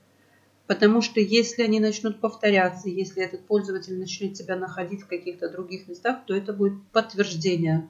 Потому 0.72 1.02
что 1.02 1.20
если 1.20 1.64
они 1.64 1.80
начнут 1.80 2.18
повторяться, 2.18 2.88
если 2.88 3.22
этот 3.22 3.44
пользователь 3.44 3.98
начнет 3.98 4.38
себя 4.38 4.56
находить 4.56 5.02
в 5.02 5.06
каких-то 5.06 5.50
других 5.50 5.86
местах, 5.86 6.20
то 6.26 6.34
это 6.34 6.54
будет 6.54 6.72
подтверждение 6.92 7.86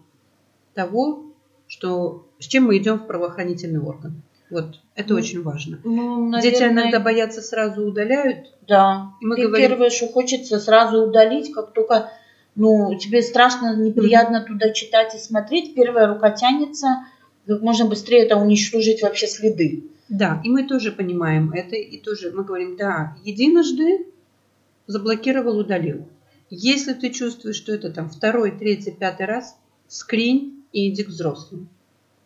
того, 0.74 1.26
что, 1.68 2.26
с 2.40 2.46
чем 2.46 2.64
мы 2.64 2.78
идем 2.78 2.98
в 2.98 3.06
правоохранительный 3.06 3.78
орган. 3.78 4.20
Вот, 4.50 4.80
это 4.96 5.12
ну, 5.12 5.20
очень 5.20 5.44
важно. 5.44 5.78
Ну, 5.84 6.28
наверное... 6.28 6.42
Дети 6.42 6.72
иногда 6.72 6.98
боятся, 6.98 7.40
сразу 7.40 7.86
удаляют. 7.86 8.52
Да. 8.66 9.12
И 9.20 9.26
мы 9.26 9.36
Ты 9.36 9.46
говорим... 9.46 9.68
первое, 9.68 9.90
что 9.90 10.08
хочется 10.08 10.58
сразу 10.58 11.04
удалить, 11.04 11.52
как 11.52 11.72
только 11.74 12.10
ну, 12.56 12.98
тебе 12.98 13.22
страшно, 13.22 13.76
неприятно 13.76 14.38
mm-hmm. 14.38 14.52
туда 14.52 14.70
читать 14.70 15.14
и 15.14 15.18
смотреть, 15.18 15.76
первая 15.76 16.08
рука 16.08 16.32
тянется, 16.32 17.06
как 17.46 17.62
можно 17.62 17.84
быстрее 17.86 18.24
это 18.24 18.36
уничтожить 18.38 19.02
вообще 19.02 19.28
следы. 19.28 19.84
Да, 20.12 20.42
и 20.44 20.50
мы 20.50 20.64
тоже 20.64 20.92
понимаем 20.92 21.52
это, 21.52 21.74
и 21.74 21.98
тоже 21.98 22.32
мы 22.32 22.44
говорим, 22.44 22.76
да, 22.76 23.16
единожды 23.24 24.06
заблокировал, 24.86 25.56
удалил. 25.58 26.06
Если 26.50 26.92
ты 26.92 27.08
чувствуешь, 27.08 27.56
что 27.56 27.72
это 27.72 27.90
там 27.90 28.10
второй, 28.10 28.50
третий, 28.50 28.90
пятый 28.90 29.24
раз, 29.24 29.56
скринь 29.88 30.64
и 30.70 30.90
иди 30.90 31.04
к 31.04 31.08
взрослым. 31.08 31.70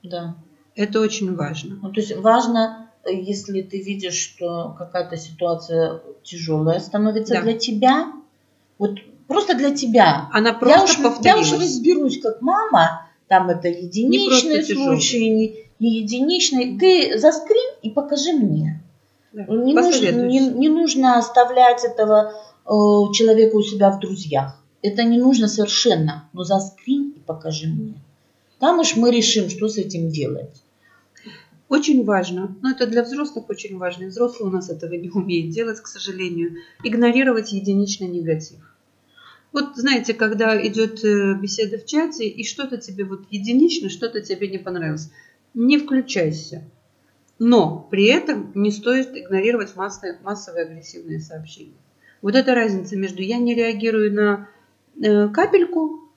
Да. 0.03 0.35
Это 0.75 1.01
очень 1.01 1.33
важно. 1.37 1.79
Ну, 1.81 1.93
то 1.93 2.01
есть 2.01 2.17
важно, 2.17 2.91
если 3.09 3.63
ты 3.63 3.81
видишь, 3.81 4.17
что 4.17 4.75
какая-то 4.77 5.17
ситуация 5.17 6.03
тяжелая 6.25 6.81
становится 6.81 7.35
да. 7.35 7.43
для 7.43 7.57
тебя, 7.57 8.13
вот 8.79 8.99
просто 9.29 9.57
для 9.57 9.73
тебя. 9.73 10.29
Она 10.33 10.55
просто 10.55 11.03
я 11.03 11.13
уж, 11.13 11.25
я 11.25 11.39
уж 11.39 11.53
разберусь 11.53 12.21
как 12.21 12.43
мама, 12.43 13.07
там 13.29 13.49
это 13.49 13.69
единичный 13.69 14.57
не 14.57 14.75
случай, 14.75 15.66
не 15.79 16.01
единичный. 16.01 16.79
Ты 16.79 17.19
заскрин 17.19 17.75
и 17.83 17.91
покажи 17.91 18.33
мне. 18.33 18.83
Да, 19.33 19.45
не, 19.49 19.75
нужно, 19.75 20.11
не, 20.27 20.41
не 20.41 20.69
нужно 20.69 21.19
оставлять 21.19 21.85
этого 21.85 22.33
э, 22.65 22.69
человека 23.13 23.57
у 23.57 23.63
себя 23.63 23.91
в 23.91 24.01
друзьях. 24.01 24.61
Это 24.83 25.05
не 25.05 25.19
нужно 25.19 25.49
совершенно. 25.49 26.29
Но 26.33 26.45
заскрин 26.45 27.11
и 27.17 27.21
покажи 27.21 27.69
мне. 27.69 27.95
Там 28.59 28.79
уж 28.79 28.97
мы 28.97 29.11
решим, 29.11 29.51
что 29.51 29.69
с 29.69 29.77
этим 29.77 30.09
делать. 30.09 30.63
Очень 31.69 32.05
важно, 32.05 32.57
но 32.63 32.71
это 32.71 32.87
для 32.87 33.03
взрослых 33.03 33.51
очень 33.51 33.77
важно, 33.77 34.07
взрослые 34.07 34.49
у 34.49 34.53
нас 34.53 34.71
этого 34.71 34.95
не 34.95 35.11
умеют 35.11 35.51
делать, 35.51 35.81
к 35.81 35.89
сожалению, 35.89 36.59
игнорировать 36.85 37.53
единичный 37.53 38.07
негатив. 38.07 38.59
Вот 39.53 39.75
знаете, 39.75 40.15
когда 40.15 40.65
идет 40.65 41.05
э, 41.05 41.35
беседа 41.35 41.79
в 41.79 41.85
чате, 41.85 42.29
и 42.29 42.45
что-то 42.45 42.77
тебе 42.77 43.05
вот 43.05 43.23
единично, 43.31 43.89
что-то 43.89 44.21
тебе 44.21 44.49
не 44.49 44.59
понравилось, 44.59 45.11
не 45.57 45.79
включайся. 45.79 46.63
Но 47.39 47.89
при 47.91 48.07
этом 48.07 48.53
не 48.55 48.71
стоит 48.71 49.17
игнорировать 49.17 49.75
массовые, 49.75 50.19
массовые 50.23 50.67
агрессивные 50.67 51.19
сообщения. 51.19 51.75
Вот 52.23 52.35
эта 52.35 52.55
разница 52.55 52.97
между 52.97 53.23
я 53.23 53.39
не 53.39 53.55
реагирую 53.55 54.13
на 54.13 54.49
э, 55.03 55.29
капельку, 55.29 56.11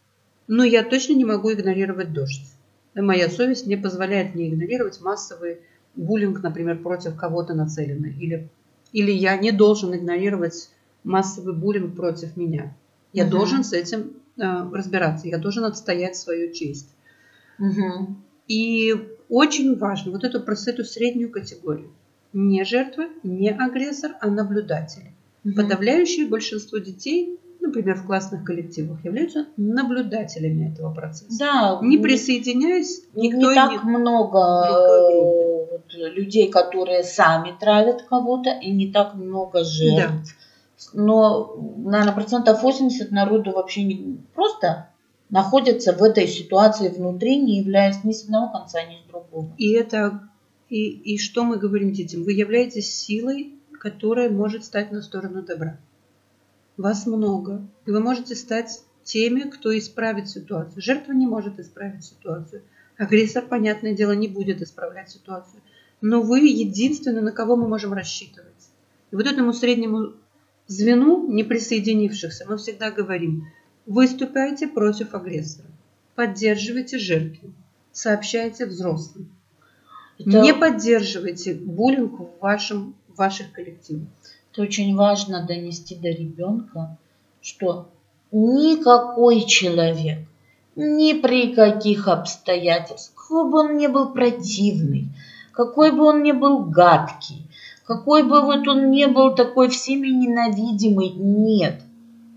но 0.48 0.64
я 0.64 0.84
точно 0.84 1.14
не 1.14 1.26
могу 1.26 1.52
игнорировать 1.52 2.14
дождь. 2.14 2.54
Моя 2.96 3.30
совесть 3.30 3.66
не 3.66 3.76
позволяет 3.76 4.36
мне 4.36 4.50
игнорировать 4.50 5.00
массовый 5.02 5.60
буллинг, 5.96 6.42
например, 6.42 6.82
против 6.82 7.16
кого-то 7.16 7.54
нацеленный. 7.54 8.14
Или, 8.20 8.50
или 8.92 9.12
я 9.12 9.38
не 9.38 9.52
должен 9.52 9.96
игнорировать 9.96 10.70
массовый 11.04 11.54
буллинг 11.54 11.96
против 11.96 12.36
меня. 12.36 12.76
Я 13.14 13.24
угу. 13.24 13.32
должен 13.32 13.64
с 13.64 13.74
этим 13.74 14.14
э, 14.38 14.42
разбираться, 14.74 15.28
я 15.28 15.38
должен 15.38 15.66
отстоять 15.66 16.16
свою 16.16 16.54
честь. 16.54 16.90
Угу. 17.60 18.16
И 18.48 18.96
очень 19.30 19.78
важно 19.78 20.12
вот 20.12 20.24
эту, 20.24 20.40
эту 20.40 20.84
среднюю 20.84 21.32
категорию. 21.32 21.92
Не 22.34 22.64
жертвы, 22.64 23.10
не 23.24 23.50
агрессор, 23.50 24.12
а 24.22 24.30
наблюдатели. 24.30 25.14
Угу. 25.46 25.56
Подавляющее 25.56 26.28
большинство 26.28 26.78
детей, 26.78 27.40
например, 27.60 27.96
в 27.96 28.06
классных 28.06 28.44
коллективах, 28.44 29.04
являются 29.06 29.48
наблюдателями 29.58 30.72
этого 30.72 30.94
процесса. 30.94 31.38
Да. 31.40 31.80
Не 31.82 31.98
присоединяясь, 31.98 33.04
никто 33.14 33.50
не 33.50 33.56
так 33.56 33.84
не... 33.84 33.90
много 33.90 35.82
людей, 35.94 36.50
которые 36.50 37.04
сами 37.04 37.56
травят 37.60 38.04
кого-то, 38.04 38.52
и 38.52 38.72
не 38.72 38.92
так 38.92 39.16
много 39.16 39.64
жертв. 39.64 40.36
Да 40.36 40.46
но, 40.94 41.56
наверное, 41.78 42.14
процентов 42.14 42.64
80 42.64 43.12
народу 43.12 43.52
вообще 43.52 43.84
не 43.84 44.20
просто 44.34 44.90
находятся 45.30 45.94
в 45.94 46.04
этой 46.04 46.28
ситуации 46.28 46.90
внутри, 46.90 47.38
не 47.38 47.60
являясь 47.60 48.04
ни 48.04 48.12
с 48.12 48.24
одного 48.24 48.52
конца, 48.52 48.84
ни 48.84 48.98
с 48.98 49.10
другого. 49.10 49.54
И 49.58 49.72
это 49.72 50.30
и, 50.70 50.90
и 50.90 51.18
что 51.18 51.44
мы 51.44 51.58
говорим 51.58 51.92
детям? 51.92 52.24
Вы 52.24 52.34
являетесь 52.34 52.94
силой, 52.94 53.54
которая 53.80 54.30
может 54.30 54.64
стать 54.64 54.92
на 54.92 55.02
сторону 55.02 55.42
добра. 55.42 55.80
Вас 56.78 57.06
много. 57.06 57.68
И 57.86 57.92
вы 57.92 58.00
можете 58.00 58.36
стать 58.36 58.84
теми, 59.04 59.42
кто 59.42 59.76
исправит 59.78 60.30
ситуацию. 60.30 60.82
Жертва 60.82 61.14
не 61.14 61.26
может 61.26 61.60
исправить 61.60 62.06
ситуацию. 62.06 62.62
Агрессор, 62.98 63.46
понятное 63.46 63.94
дело, 63.94 64.12
не 64.12 64.28
будет 64.28 64.62
исправлять 64.62 65.10
ситуацию. 65.10 65.62
Но 66.02 66.22
вы 66.22 66.42
единственный, 66.48 67.22
на 67.22 67.32
кого 67.32 67.56
мы 67.56 67.68
можем 67.68 67.94
рассчитывать. 67.94 68.70
И 69.12 69.16
вот 69.16 69.26
этому 69.26 69.54
среднему 69.54 70.14
звену 70.68 71.28
не 71.28 71.44
присоединившихся 71.44 72.46
мы 72.48 72.58
всегда 72.58 72.92
говорим, 72.92 73.48
выступайте 73.90 74.68
против 74.68 75.16
агрессора, 75.16 75.68
поддерживайте 76.16 77.00
жертву, 77.00 77.52
сообщайте 77.92 78.68
взрослым. 78.68 79.30
Это... 80.20 80.42
Не 80.42 80.54
поддерживайте 80.54 81.56
буллинг 81.56 82.20
в, 82.20 82.40
вашем, 82.40 82.94
в 83.08 83.18
ваших 83.18 83.52
коллективах. 83.52 84.08
Это 84.52 84.62
очень 84.62 84.96
важно 84.96 85.46
донести 85.46 85.96
до 85.96 86.10
ребенка, 86.10 86.98
что 87.42 87.90
никакой 88.32 89.46
человек, 89.46 90.20
ни 90.76 91.14
при 91.14 91.54
каких 91.54 92.08
обстоятельствах, 92.08 93.16
какой 93.16 93.50
бы 93.50 93.58
он 93.60 93.78
ни 93.78 93.88
был 93.88 94.14
противный, 94.14 95.10
какой 95.52 95.92
бы 95.92 96.04
он 96.04 96.22
ни 96.22 96.32
был 96.32 96.66
гадкий, 96.66 97.48
какой 97.86 98.22
бы 98.22 98.42
вот 98.42 98.68
он 98.68 98.92
ни 98.92 99.06
был 99.06 99.34
такой 99.34 99.70
всеми 99.70 100.10
ненавидимый, 100.10 101.10
нет. 101.10 101.82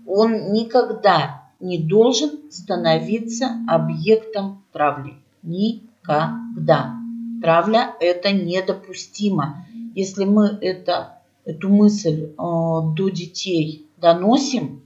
Он 0.07 0.51
никогда 0.51 1.42
не 1.63 1.79
должен 1.79 2.51
становиться 2.51 3.57
объектом 3.67 4.63
травли. 4.73 5.13
Никогда. 5.41 6.93
Травля– 7.41 7.95
это 8.01 8.31
недопустимо. 8.33 9.65
Если 9.95 10.25
мы 10.25 10.57
это, 10.61 11.19
эту 11.45 11.69
мысль 11.69 12.25
э, 12.25 12.35
до 12.37 13.09
детей 13.09 13.87
доносим, 13.97 14.81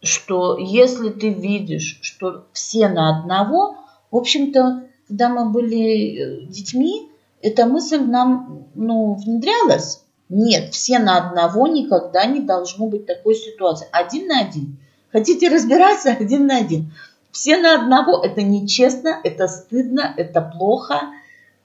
что 0.00 0.56
если 0.58 1.10
ты 1.10 1.30
видишь, 1.30 1.98
что 2.02 2.46
все 2.52 2.88
на 2.88 3.18
одного, 3.18 3.76
в 4.12 4.16
общем-то, 4.16 4.84
когда 5.08 5.28
мы 5.28 5.50
были 5.50 6.44
э, 6.44 6.46
детьми, 6.46 7.10
эта 7.42 7.66
мысль 7.66 8.00
нам 8.00 8.68
ну, 8.76 9.14
внедрялась. 9.14 10.04
Нет, 10.28 10.72
все 10.72 11.00
на 11.00 11.18
одного 11.18 11.66
никогда 11.66 12.26
не 12.26 12.40
должно 12.40 12.86
быть 12.86 13.06
такой 13.06 13.34
ситуации. 13.34 13.88
Один 13.90 14.28
на 14.28 14.40
один. 14.40 14.78
Хотите 15.16 15.48
разбираться? 15.48 16.10
Один 16.10 16.46
на 16.46 16.58
один. 16.58 16.92
Все 17.30 17.56
на 17.56 17.80
одного. 17.80 18.22
Это 18.22 18.42
нечестно, 18.42 19.18
это 19.24 19.48
стыдно, 19.48 20.12
это 20.14 20.42
плохо, 20.42 21.04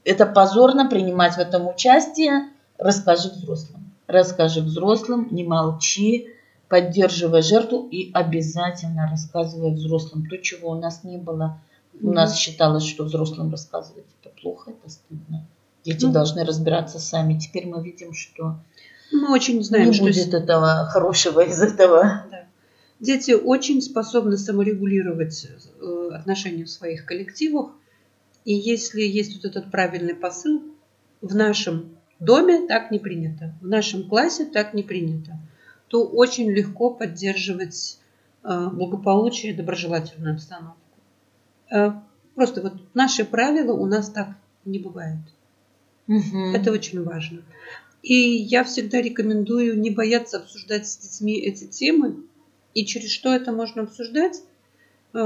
это 0.06 0.26
позорно 0.26 0.90
принимать 0.90 1.34
в 1.36 1.38
этом 1.40 1.68
участие. 1.68 2.48
Расскажи 2.78 3.28
взрослым. 3.28 3.92
Расскажи 4.08 4.62
взрослым, 4.62 5.28
не 5.32 5.44
молчи, 5.44 6.30
поддерживай 6.70 7.42
жертву 7.42 7.90
и 7.92 8.10
обязательно 8.14 9.10
рассказывай 9.12 9.74
взрослым 9.74 10.30
то, 10.30 10.38
чего 10.38 10.70
у 10.70 10.76
нас 10.76 11.04
не 11.04 11.18
было. 11.18 11.60
У 12.02 12.10
нас 12.10 12.38
считалось, 12.38 12.86
что 12.86 13.04
взрослым 13.04 13.52
рассказывать 13.52 14.06
это 14.22 14.34
плохо, 14.42 14.72
это 14.72 14.90
стыдно. 14.90 15.46
Дети 15.84 16.06
ну, 16.06 16.14
должны 16.14 16.46
разбираться 16.46 17.00
сами. 17.00 17.38
Теперь 17.38 17.68
мы 17.68 17.84
видим, 17.84 18.14
что 18.14 18.56
мы 19.12 19.34
очень 19.34 19.62
знаем, 19.62 19.88
не 19.88 19.94
что 19.94 20.06
будет 20.06 20.34
этого 20.34 20.86
хорошего 20.86 21.42
из 21.42 21.62
этого. 21.62 22.24
Дети 23.02 23.32
очень 23.32 23.82
способны 23.82 24.38
саморегулировать 24.38 25.48
э, 25.48 26.10
отношения 26.14 26.66
в 26.66 26.70
своих 26.70 27.04
коллективах. 27.04 27.72
И 28.46 28.54
если 28.54 29.02
есть 29.02 29.36
вот 29.36 29.46
этот 29.46 29.72
правильный 29.72 30.14
посыл, 30.14 30.64
в 31.20 31.36
нашем 31.36 31.98
доме 32.20 32.68
так 32.68 32.92
не 32.92 33.00
принято, 33.00 33.56
в 33.60 33.68
нашем 33.68 34.08
классе 34.08 34.46
так 34.46 34.76
не 34.76 34.84
принято, 34.84 35.40
то 35.88 36.06
очень 36.06 36.52
легко 36.52 36.92
поддерживать 36.92 37.98
э, 38.44 38.68
благополучие 38.72 39.54
и 39.54 39.56
доброжелательную 39.56 40.36
обстановку. 40.36 40.78
Э, 41.72 41.94
просто 42.36 42.62
вот 42.62 42.74
наши 42.94 43.26
правила 43.26 43.74
у 43.74 43.88
нас 43.88 44.12
так 44.12 44.30
не 44.64 44.78
бывает. 44.78 45.22
Угу. 46.08 46.54
Это 46.54 46.72
очень 46.72 47.04
важно. 47.04 47.42
И 48.04 48.14
я 48.14 48.64
всегда 48.64 49.02
рекомендую 49.02 49.80
не 49.80 49.90
бояться 49.90 50.38
обсуждать 50.38 50.88
с 50.88 50.98
детьми 50.98 51.40
эти 51.40 51.66
темы. 51.66 52.18
И 52.74 52.86
через 52.86 53.12
что 53.12 53.34
это 53.34 53.52
можно 53.52 53.84
обсуждать? 53.84 54.42
Э, 55.14 55.18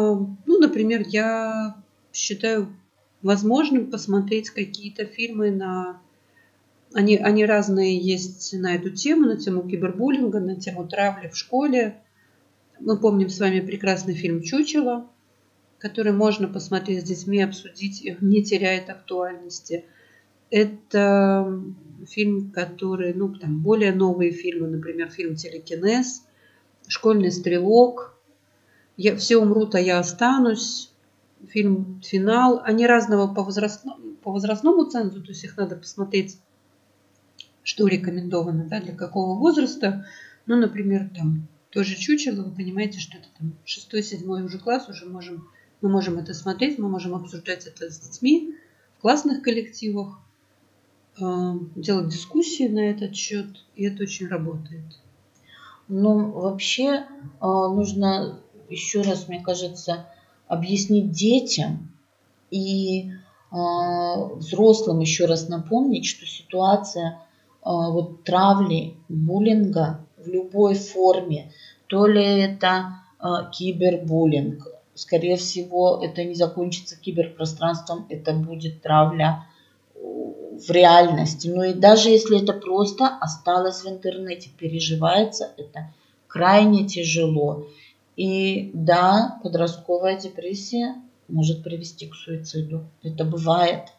ну, 0.45 0.59
например, 0.59 1.03
я 1.07 1.75
считаю 2.13 2.75
возможным 3.21 3.89
посмотреть 3.89 4.49
какие-то 4.49 5.05
фильмы 5.05 5.51
на... 5.51 6.01
Они, 6.93 7.17
они 7.17 7.45
разные 7.45 7.97
есть 7.97 8.53
на 8.53 8.75
эту 8.75 8.89
тему, 8.89 9.27
на 9.27 9.37
тему 9.37 9.67
кибербуллинга, 9.67 10.39
на 10.39 10.55
тему 10.55 10.87
травли 10.87 11.27
в 11.27 11.35
школе. 11.35 11.97
Мы 12.79 12.97
помним 12.97 13.29
с 13.29 13.39
вами 13.39 13.59
прекрасный 13.59 14.13
фильм 14.13 14.41
«Чучело», 14.41 15.09
который 15.77 16.13
можно 16.13 16.47
посмотреть 16.47 17.01
с 17.01 17.07
детьми, 17.07 17.41
обсудить, 17.41 18.21
не 18.21 18.43
теряет 18.43 18.89
актуальности– 18.89 19.85
это 20.49 21.61
фильм, 22.07 22.51
который, 22.51 23.13
ну, 23.13 23.33
там 23.33 23.61
более 23.61 23.93
новые 23.93 24.31
фильмы, 24.31 24.67
например, 24.67 25.09
фильм 25.09 25.35
«Телекинез», 25.35 26.24
«Школьный 26.87 27.31
стрелок», 27.31 28.17
я, 28.97 29.15
«Все 29.17 29.37
умрут, 29.37 29.75
а 29.75 29.79
я 29.79 29.99
останусь», 29.99 30.91
фильм 31.47 32.01
«Финал». 32.03 32.61
Они 32.63 32.87
разного 32.87 33.33
по, 33.33 33.43
возрастному, 33.43 34.15
по 34.17 34.31
возрастному 34.31 34.85
цензу, 34.85 35.21
то 35.21 35.29
есть 35.29 35.43
их 35.43 35.57
надо 35.57 35.75
посмотреть, 35.75 36.39
что 37.63 37.87
рекомендовано, 37.87 38.65
да, 38.65 38.79
для 38.81 38.95
какого 38.95 39.37
возраста. 39.37 40.05
Ну, 40.45 40.55
например, 40.55 41.09
там 41.15 41.47
тоже 41.69 41.95
чучело, 41.95 42.43
вы 42.43 42.51
понимаете, 42.51 42.99
что 42.99 43.17
это 43.17 43.27
там 43.37 43.53
шестой, 43.65 44.01
седьмой 44.01 44.43
уже 44.43 44.59
класс, 44.59 44.87
уже 44.87 45.05
можем, 45.05 45.47
мы 45.81 45.89
можем 45.89 46.17
это 46.17 46.33
смотреть, 46.33 46.79
мы 46.79 46.87
можем 46.87 47.15
обсуждать 47.15 47.65
это 47.65 47.89
с 47.89 47.99
детьми 47.99 48.55
в 48.97 49.01
классных 49.01 49.41
коллективах. 49.41 50.19
Э, 51.19 51.53
делать 51.75 52.09
дискуссии 52.09 52.67
на 52.67 52.89
этот 52.89 53.15
счет, 53.15 53.47
и 53.75 53.85
это 53.85 54.03
очень 54.03 54.27
работает. 54.27 54.83
Ну, 55.87 56.31
вообще 56.31 56.87
э, 56.87 57.03
нужно 57.41 58.39
еще 58.69 59.01
раз, 59.01 59.27
мне 59.27 59.41
кажется, 59.41 60.07
объяснить 60.47 61.11
детям 61.11 61.91
и 62.49 63.09
э, 63.09 63.55
взрослым 64.35 64.99
еще 64.99 65.25
раз 65.25 65.47
напомнить, 65.47 66.05
что 66.05 66.25
ситуация 66.25 67.21
вот 67.67 68.23
травли, 68.23 68.95
буллинга 69.09 70.05
в 70.23 70.27
любой 70.27 70.75
форме, 70.75 71.51
то 71.87 72.05
ли 72.05 72.23
это 72.23 72.97
кибербуллинг, 73.51 74.67
скорее 74.93 75.35
всего, 75.37 75.99
это 75.99 76.23
не 76.23 76.35
закончится 76.35 76.95
киберпространством, 76.95 78.05
это 78.09 78.33
будет 78.33 78.83
травля 78.83 79.47
в 80.59 80.69
реальности. 80.69 81.47
Ну 81.47 81.63
и 81.63 81.73
даже 81.73 82.09
если 82.09 82.41
это 82.41 82.53
просто 82.53 83.07
осталось 83.07 83.83
в 83.83 83.89
интернете, 83.89 84.49
переживается 84.57 85.51
это 85.57 85.93
крайне 86.27 86.87
тяжело. 86.87 87.67
И 88.15 88.71
да, 88.73 89.39
подростковая 89.43 90.17
депрессия 90.17 90.95
может 91.27 91.63
привести 91.63 92.07
к 92.07 92.15
суициду. 92.15 92.83
Это 93.03 93.25
бывает. 93.25 93.89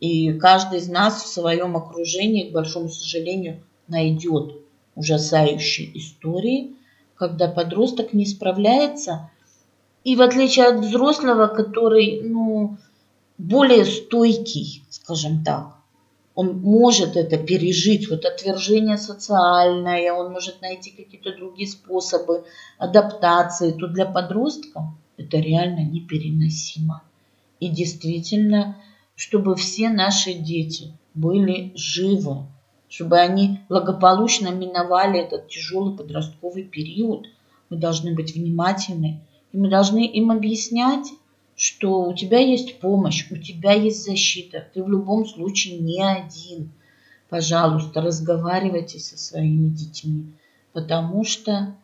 И 0.00 0.32
каждый 0.34 0.78
из 0.80 0.88
нас 0.88 1.22
в 1.22 1.26
своем 1.26 1.76
окружении, 1.76 2.48
к 2.48 2.52
большому 2.52 2.88
сожалению, 2.88 3.62
найдет 3.88 4.56
ужасающие 4.94 5.96
истории, 5.98 6.76
когда 7.14 7.48
подросток 7.48 8.12
не 8.12 8.26
справляется, 8.26 9.30
и 10.04 10.16
в 10.16 10.22
отличие 10.22 10.66
от 10.66 10.84
взрослого, 10.84 11.46
который, 11.48 12.20
ну, 12.22 12.76
более 13.38 13.84
стойкий, 13.84 14.84
скажем 14.90 15.42
так, 15.44 15.75
он 16.36 16.58
может 16.58 17.16
это 17.16 17.38
пережить, 17.38 18.10
вот 18.10 18.26
отвержение 18.26 18.98
социальное, 18.98 20.12
он 20.12 20.32
может 20.32 20.60
найти 20.60 20.90
какие-то 20.90 21.34
другие 21.34 21.66
способы 21.66 22.44
адаптации, 22.78 23.72
то 23.72 23.88
для 23.88 24.04
подростка 24.04 24.94
это 25.16 25.38
реально 25.38 25.80
непереносимо. 25.80 27.02
И 27.58 27.68
действительно, 27.68 28.76
чтобы 29.14 29.56
все 29.56 29.88
наши 29.88 30.34
дети 30.34 30.92
были 31.14 31.72
живы, 31.74 32.44
чтобы 32.90 33.16
они 33.18 33.60
благополучно 33.70 34.48
миновали 34.48 35.18
этот 35.18 35.48
тяжелый 35.48 35.96
подростковый 35.96 36.64
период, 36.64 37.26
мы 37.70 37.78
должны 37.78 38.14
быть 38.14 38.34
внимательны, 38.34 39.22
и 39.52 39.56
мы 39.56 39.70
должны 39.70 40.06
им 40.06 40.30
объяснять, 40.30 41.08
что 41.56 42.02
у 42.04 42.14
тебя 42.14 42.38
есть 42.38 42.80
помощь, 42.80 43.30
у 43.30 43.36
тебя 43.36 43.72
есть 43.72 44.04
защита, 44.04 44.68
ты 44.72 44.82
в 44.82 44.88
любом 44.88 45.26
случае 45.26 45.78
не 45.78 46.02
один. 46.02 46.70
Пожалуйста, 47.30 48.02
разговаривайте 48.02 49.00
со 49.00 49.18
своими 49.18 49.68
детьми, 49.68 50.34
потому 50.72 51.24
что 51.24 51.74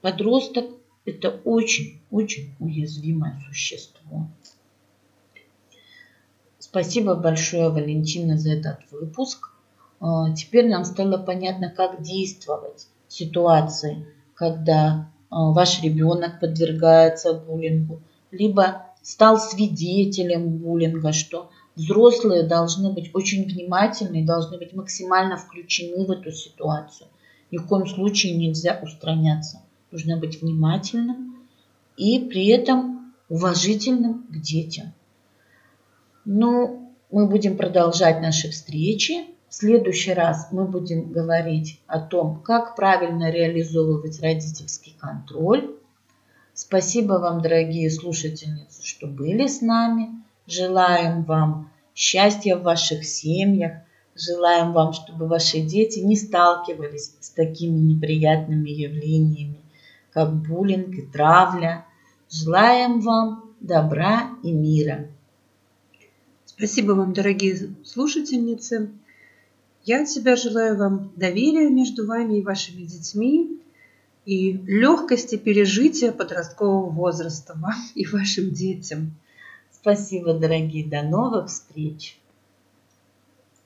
подросток– 0.00 0.66
это 1.04 1.30
очень-очень 1.44 2.54
уязвимое 2.60 3.42
существо. 3.46 4.28
Спасибо 6.58 7.14
большое, 7.14 7.68
Валентина, 7.68 8.38
за 8.38 8.52
этот 8.52 8.80
выпуск. 8.90 9.50
А, 10.00 10.32
теперь 10.34 10.68
нам 10.68 10.84
стало 10.84 11.18
понятно, 11.18 11.70
как 11.70 12.02
действовать 12.02 12.86
в 13.08 13.12
ситуации, 13.12 14.06
когда 14.34 15.10
а, 15.30 15.50
ваш 15.52 15.82
ребенок 15.82 16.40
подвергается 16.40 17.34
буллингу, 17.34 18.02
либо 18.30 18.85
стал 19.06 19.38
свидетелем 19.38 20.58
буллинга, 20.58 21.12
что 21.12 21.50
взрослые 21.76 22.42
должны 22.42 22.92
быть 22.92 23.14
очень 23.14 23.44
внимательны, 23.44 24.26
должны 24.26 24.58
быть 24.58 24.72
максимально 24.72 25.36
включены 25.36 26.04
в 26.04 26.10
эту 26.10 26.32
ситуацию. 26.32 27.08
Ни 27.52 27.58
в 27.58 27.68
коем 27.68 27.86
случае 27.86 28.36
нельзя 28.36 28.80
устраняться. 28.82 29.62
Нужно 29.92 30.16
быть 30.16 30.42
внимательным 30.42 31.36
и 31.96 32.18
при 32.18 32.48
этом 32.48 33.14
уважительным 33.28 34.26
к 34.28 34.40
детям. 34.40 34.92
Ну, 36.24 36.92
мы 37.12 37.28
будем 37.28 37.56
продолжать 37.56 38.20
наши 38.20 38.50
встречи. 38.50 39.18
В 39.48 39.54
следующий 39.54 40.14
раз 40.14 40.48
мы 40.50 40.66
будем 40.66 41.12
говорить 41.12 41.80
о 41.86 42.00
том, 42.00 42.42
как 42.42 42.74
правильно 42.74 43.30
реализовывать 43.30 44.20
родительский 44.20 44.96
контроль, 44.98 45.76
Спасибо 46.58 47.18
вам, 47.18 47.42
дорогие 47.42 47.90
слушательницы, 47.90 48.82
что 48.82 49.06
были 49.06 49.46
с 49.46 49.60
нами. 49.60 50.08
Желаем 50.46 51.22
вам 51.22 51.70
счастья 51.94 52.56
в 52.56 52.62
ваших 52.62 53.04
семьях. 53.04 53.72
Желаем 54.14 54.72
вам, 54.72 54.94
чтобы 54.94 55.28
ваши 55.28 55.60
дети 55.60 55.98
не 55.98 56.16
сталкивались 56.16 57.12
с 57.20 57.28
такими 57.28 57.78
неприятными 57.78 58.70
явлениями, 58.70 59.60
как 60.12 60.34
буллинг 60.34 60.94
и 60.94 61.02
травля. 61.02 61.84
Желаем 62.30 63.00
вам 63.00 63.52
добра 63.60 64.30
и 64.42 64.50
мира. 64.50 65.08
Спасибо 66.46 66.92
вам, 66.92 67.12
дорогие 67.12 67.76
слушательницы. 67.84 68.92
Я 69.84 70.00
от 70.00 70.08
себя 70.08 70.36
желаю 70.36 70.78
вам 70.78 71.12
доверия 71.16 71.68
между 71.68 72.06
вами 72.06 72.38
и 72.38 72.42
вашими 72.42 72.84
детьми, 72.84 73.60
и 74.26 74.52
легкости 74.52 75.36
пережития 75.36 76.12
подросткового 76.12 76.90
возраста 76.90 77.54
вам 77.56 77.76
и 77.94 78.04
вашим 78.06 78.50
детям. 78.50 79.14
Спасибо, 79.70 80.34
дорогие. 80.34 80.84
До 80.84 81.02
новых 81.02 81.46
встреч. 81.46 82.18